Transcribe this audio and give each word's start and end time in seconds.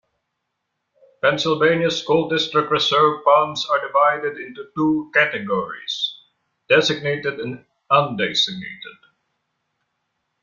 Pennsylvania 1.21 1.91
school 1.91 2.27
district 2.27 2.71
reserve 2.71 3.23
funds 3.23 3.67
are 3.69 3.85
divided 3.85 4.39
into 4.39 4.65
two 4.75 5.11
categories- 5.13 6.15
designated 6.69 7.39
and 7.39 7.63
undesignated. 7.91 8.97